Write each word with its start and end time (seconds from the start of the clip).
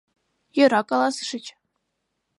Йӧра 0.55 0.81
каласышыч... 0.89 1.45